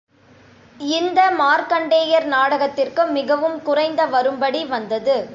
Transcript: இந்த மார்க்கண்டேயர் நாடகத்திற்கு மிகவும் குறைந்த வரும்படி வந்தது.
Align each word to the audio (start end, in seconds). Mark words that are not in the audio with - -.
இந்த 0.79 1.31
மார்க்கண்டேயர் 1.31 2.25
நாடகத்திற்கு 2.25 3.05
மிகவும் 3.05 3.63
குறைந்த 3.63 4.05
வரும்படி 4.05 4.65
வந்தது. 4.65 5.17